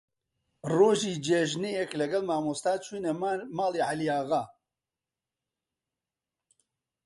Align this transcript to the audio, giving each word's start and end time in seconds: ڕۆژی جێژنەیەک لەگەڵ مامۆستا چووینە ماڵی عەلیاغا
ڕۆژی 0.75 1.13
جێژنەیەک 1.25 1.91
لەگەڵ 2.01 2.23
مامۆستا 2.29 2.73
چووینە 2.83 3.11
ماڵی 3.57 3.85
عەلیاغا 3.89 4.43